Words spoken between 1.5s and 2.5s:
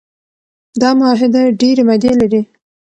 ډیري مادې لري.